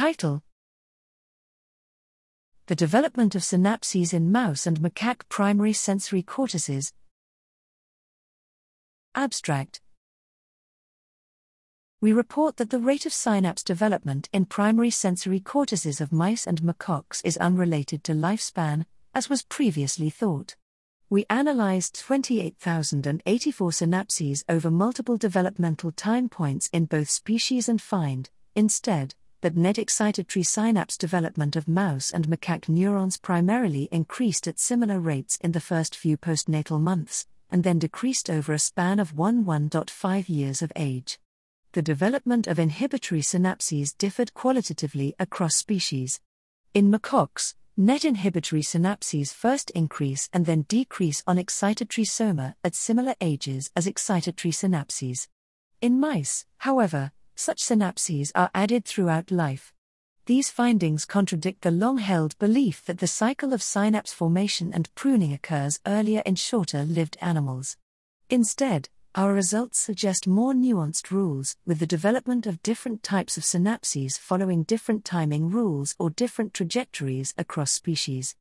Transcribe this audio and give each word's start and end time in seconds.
Title 0.00 0.42
The 2.68 2.74
development 2.74 3.34
of 3.34 3.42
synapses 3.42 4.14
in 4.14 4.32
mouse 4.32 4.66
and 4.66 4.80
macaque 4.80 5.28
primary 5.28 5.74
sensory 5.74 6.22
cortices. 6.22 6.94
Abstract 9.14 9.82
We 12.00 12.14
report 12.14 12.56
that 12.56 12.70
the 12.70 12.78
rate 12.78 13.04
of 13.04 13.12
synapse 13.12 13.62
development 13.62 14.30
in 14.32 14.46
primary 14.46 14.88
sensory 14.88 15.38
cortices 15.38 16.00
of 16.00 16.12
mice 16.12 16.46
and 16.46 16.62
macaques 16.62 17.20
is 17.22 17.36
unrelated 17.36 18.02
to 18.04 18.14
lifespan, 18.14 18.86
as 19.14 19.28
was 19.28 19.42
previously 19.42 20.08
thought. 20.08 20.56
We 21.10 21.26
analyzed 21.28 22.00
28,084 22.00 23.70
synapses 23.70 24.44
over 24.48 24.70
multiple 24.70 25.18
developmental 25.18 25.92
time 25.92 26.30
points 26.30 26.70
in 26.72 26.86
both 26.86 27.10
species 27.10 27.68
and 27.68 27.82
find, 27.82 28.30
instead, 28.56 29.14
that 29.42 29.56
net 29.56 29.76
excitatory 29.76 30.44
synapse 30.44 30.98
development 30.98 31.56
of 31.56 31.66
mouse 31.66 32.10
and 32.10 32.28
macaque 32.28 32.68
neurons 32.68 33.16
primarily 33.16 33.88
increased 33.90 34.46
at 34.46 34.58
similar 34.58 35.00
rates 35.00 35.38
in 35.42 35.52
the 35.52 35.60
first 35.60 35.96
few 35.96 36.16
postnatal 36.16 36.80
months, 36.80 37.26
and 37.50 37.64
then 37.64 37.78
decreased 37.78 38.28
over 38.28 38.52
a 38.52 38.58
span 38.58 38.98
of 38.98 39.16
1 39.16 39.44
1.5 39.44 40.28
years 40.28 40.62
of 40.62 40.72
age. 40.76 41.18
The 41.72 41.82
development 41.82 42.46
of 42.46 42.58
inhibitory 42.58 43.20
synapses 43.20 43.96
differed 43.96 44.34
qualitatively 44.34 45.14
across 45.18 45.56
species. 45.56 46.20
In 46.74 46.90
macaques, 46.90 47.54
net 47.76 48.04
inhibitory 48.04 48.62
synapses 48.62 49.32
first 49.32 49.70
increase 49.70 50.28
and 50.32 50.46
then 50.46 50.62
decrease 50.62 51.22
on 51.26 51.36
excitatory 51.36 52.06
soma 52.06 52.56
at 52.62 52.74
similar 52.74 53.14
ages 53.20 53.70
as 53.74 53.86
excitatory 53.86 54.52
synapses. 54.52 55.28
In 55.80 55.98
mice, 55.98 56.44
however, 56.58 57.12
such 57.40 57.62
synapses 57.62 58.30
are 58.34 58.50
added 58.54 58.84
throughout 58.84 59.30
life. 59.30 59.72
These 60.26 60.50
findings 60.50 61.06
contradict 61.06 61.62
the 61.62 61.70
long 61.70 61.98
held 61.98 62.38
belief 62.38 62.84
that 62.84 62.98
the 62.98 63.06
cycle 63.06 63.54
of 63.54 63.62
synapse 63.62 64.12
formation 64.12 64.72
and 64.74 64.94
pruning 64.94 65.32
occurs 65.32 65.80
earlier 65.86 66.22
in 66.26 66.34
shorter 66.34 66.84
lived 66.84 67.16
animals. 67.20 67.78
Instead, 68.28 68.90
our 69.14 69.32
results 69.32 69.80
suggest 69.80 70.28
more 70.28 70.52
nuanced 70.52 71.10
rules, 71.10 71.56
with 71.66 71.78
the 71.78 71.86
development 71.86 72.46
of 72.46 72.62
different 72.62 73.02
types 73.02 73.36
of 73.36 73.42
synapses 73.42 74.18
following 74.18 74.62
different 74.62 75.04
timing 75.04 75.50
rules 75.50 75.96
or 75.98 76.10
different 76.10 76.52
trajectories 76.52 77.34
across 77.38 77.72
species. 77.72 78.36